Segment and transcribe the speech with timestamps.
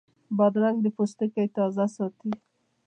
[0.37, 2.31] بادرنګ د پوستکي تازه ساتي.